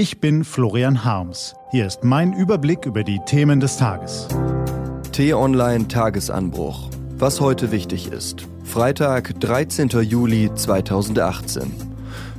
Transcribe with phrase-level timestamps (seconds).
[0.00, 1.54] Ich bin Florian Harms.
[1.72, 4.28] Hier ist mein Überblick über die Themen des Tages.
[5.12, 6.88] T-Online Tagesanbruch.
[7.18, 8.48] Was heute wichtig ist.
[8.64, 9.90] Freitag, 13.
[10.00, 11.70] Juli 2018.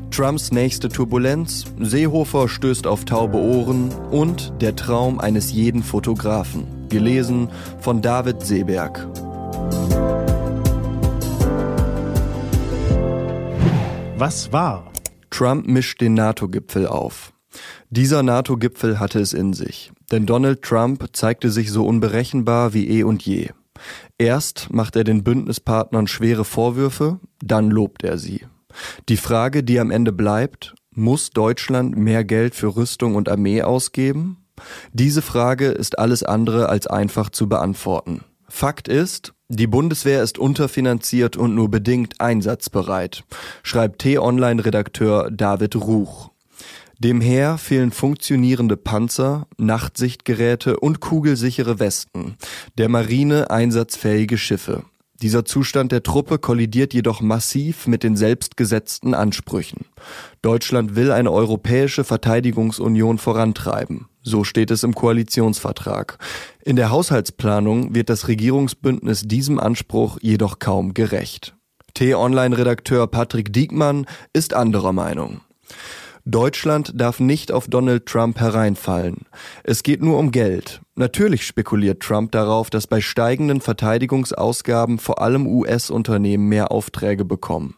[0.09, 6.65] Trumps nächste Turbulenz, Seehofer stößt auf taube Ohren und der Traum eines jeden Fotografen.
[6.89, 7.47] Gelesen
[7.79, 9.07] von David Seeberg.
[14.17, 14.91] Was war?
[15.29, 17.31] Trump mischt den NATO-Gipfel auf.
[17.89, 23.03] Dieser NATO-Gipfel hatte es in sich, denn Donald Trump zeigte sich so unberechenbar wie eh
[23.03, 23.49] und je.
[24.17, 28.45] Erst macht er den Bündnispartnern schwere Vorwürfe, dann lobt er sie.
[29.09, 34.37] Die Frage, die am Ende bleibt, muss Deutschland mehr Geld für Rüstung und Armee ausgeben?
[34.93, 38.23] Diese Frage ist alles andere als einfach zu beantworten.
[38.47, 43.23] Fakt ist, die Bundeswehr ist unterfinanziert und nur bedingt einsatzbereit,
[43.63, 46.30] schreibt T-Online-Redakteur David Ruch.
[47.03, 52.35] Dem Heer fehlen funktionierende Panzer, Nachtsichtgeräte und kugelsichere Westen,
[52.77, 54.83] der Marine einsatzfähige Schiffe.
[55.19, 59.85] Dieser Zustand der Truppe kollidiert jedoch massiv mit den selbstgesetzten Ansprüchen.
[60.43, 64.07] Deutschland will eine europäische Verteidigungsunion vorantreiben.
[64.21, 66.19] So steht es im Koalitionsvertrag.
[66.63, 71.55] In der Haushaltsplanung wird das Regierungsbündnis diesem Anspruch jedoch kaum gerecht.
[71.95, 75.41] T-Online-Redakteur Patrick Diekmann ist anderer Meinung.
[76.25, 79.25] Deutschland darf nicht auf Donald Trump hereinfallen.
[79.63, 80.81] Es geht nur um Geld.
[80.95, 87.75] Natürlich spekuliert Trump darauf, dass bei steigenden Verteidigungsausgaben vor allem US-Unternehmen mehr Aufträge bekommen.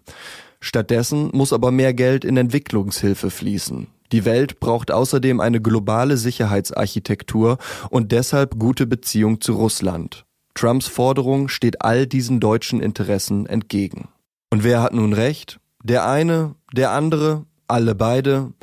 [0.60, 3.88] Stattdessen muss aber mehr Geld in Entwicklungshilfe fließen.
[4.12, 7.58] Die Welt braucht außerdem eine globale Sicherheitsarchitektur
[7.90, 10.26] und deshalb gute Beziehung zu Russland.
[10.54, 14.10] Trumps Forderung steht all diesen deutschen Interessen entgegen.
[14.52, 15.60] Und wer hat nun recht?
[15.84, 18.54] Der eine, der andere, alle beide?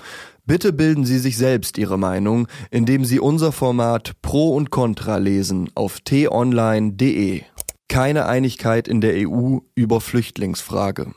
[0.46, 5.68] Bitte bilden Sie sich selbst Ihre Meinung, indem Sie unser Format Pro und Contra lesen
[5.74, 7.42] auf t-online.de.
[7.88, 11.12] Keine Einigkeit in der EU über Flüchtlingsfrage.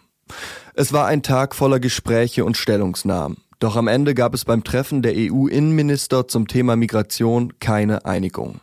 [0.73, 3.37] Es war ein Tag voller Gespräche und Stellungsnahmen.
[3.63, 8.59] Doch am Ende gab es beim Treffen der EU-Innenminister zum Thema Migration keine Einigung.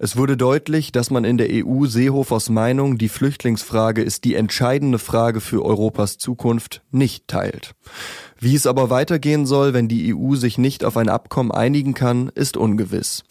[0.00, 4.98] Es wurde deutlich, dass man in der EU Seehofers Meinung, die Flüchtlingsfrage ist die entscheidende
[4.98, 7.76] Frage für Europas Zukunft, nicht teilt.
[8.40, 12.28] Wie es aber weitergehen soll, wenn die EU sich nicht auf ein Abkommen einigen kann,
[12.34, 13.22] ist ungewiss.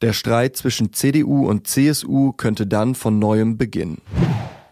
[0.00, 4.00] Der Streit zwischen CDU und CSU könnte dann von neuem beginnen.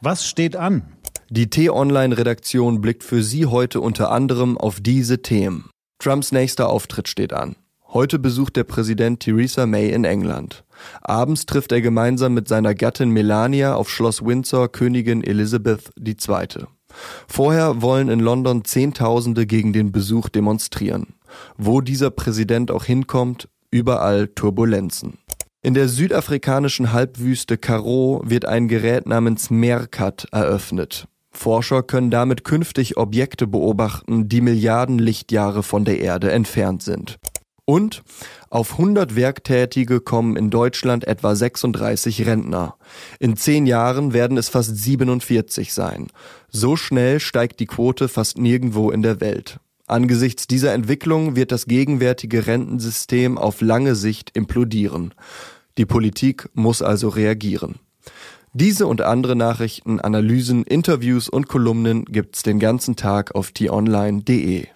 [0.03, 0.83] Was steht an?
[1.31, 5.69] Die T-Online-Redaktion blickt für Sie heute unter anderem auf diese Themen.
[5.99, 7.57] Trumps nächster Auftritt steht an.
[7.89, 10.65] Heute besucht der Präsident Theresa May in England.
[11.03, 16.67] Abends trifft er gemeinsam mit seiner Gattin Melania auf Schloss Windsor Königin Elizabeth II.
[17.27, 21.15] Vorher wollen in London Zehntausende gegen den Besuch demonstrieren.
[21.57, 25.19] Wo dieser Präsident auch hinkommt, überall Turbulenzen.
[25.63, 31.09] In der südafrikanischen Halbwüste Karoo wird ein Gerät namens Mercat eröffnet.
[31.37, 37.19] Forscher können damit künftig Objekte beobachten, die Milliarden Lichtjahre von der Erde entfernt sind.
[37.65, 38.05] Und
[38.49, 42.77] auf 100 Werktätige kommen in Deutschland etwa 36 Rentner.
[43.19, 46.07] In zehn Jahren werden es fast 47 sein.
[46.49, 49.59] So schnell steigt die Quote fast nirgendwo in der Welt.
[49.89, 55.13] Angesichts dieser Entwicklung wird das gegenwärtige Rentensystem auf lange Sicht implodieren.
[55.77, 57.77] Die Politik muss also reagieren.
[58.59, 64.69] Diese und andere Nachrichten, Analysen, Interviews und Kolumnen gibt's den ganzen Tag auf t-online.de.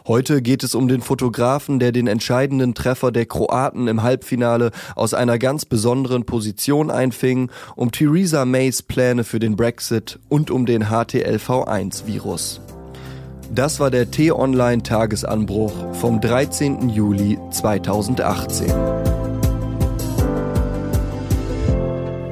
[0.04, 5.14] Heute geht es um den Fotografen, der den entscheidenden Treffer der Kroaten im Halbfinale aus
[5.14, 10.86] einer ganz besonderen Position einfing, um Theresa Mays Pläne für den Brexit und um den
[10.86, 12.60] HTLV1-Virus.
[13.53, 16.88] Das war der T-Online Tagesanbruch vom 13.
[16.88, 18.66] Juli 2018.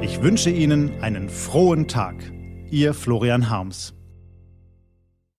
[0.01, 2.15] Ich wünsche Ihnen einen frohen Tag.
[2.69, 3.93] Ihr Florian Harms.